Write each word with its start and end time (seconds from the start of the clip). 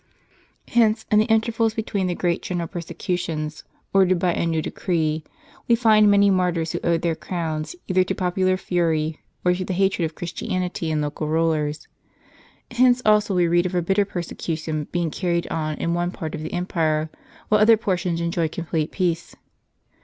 Hence, 0.69 1.05
in 1.11 1.19
the 1.19 1.25
intervals 1.25 1.75
between 1.75 2.07
the 2.07 2.15
greater 2.15 2.41
general 2.41 2.67
persecu 2.67 3.19
tions, 3.19 3.63
ordered 3.93 4.17
by 4.17 4.33
a 4.33 4.47
new 4.47 4.59
decree, 4.59 5.23
we 5.67 5.75
find 5.75 6.09
many 6.09 6.31
martyrs, 6.31 6.71
who 6.71 6.79
owed 6.83 7.03
their 7.03 7.13
crowns 7.13 7.75
either 7.87 8.03
to 8.05 8.15
popular 8.15 8.57
fury, 8.57 9.19
or 9.45 9.53
to 9.53 9.63
the 9.63 9.73
hatred 9.73 10.07
of 10.07 10.15
Christianity 10.15 10.89
in 10.89 11.01
local 11.01 11.27
rulers. 11.27 11.87
Hence 12.71 13.03
also 13.05 13.35
we 13.35 13.47
read 13.47 13.67
of 13.67 13.75
a 13.75 13.81
bitter 13.83 14.05
persecution 14.05 14.87
being 14.91 15.11
carried 15.11 15.45
on 15.49 15.77
in 15.77 15.93
one 15.93 16.09
part 16.09 16.33
of 16.33 16.41
the 16.41 16.51
empire, 16.53 17.11
while 17.49 17.61
other 17.61 17.77
portions 17.77 18.19
enjoyed 18.21 18.51
complete 18.51 18.91
peace. 18.91 19.35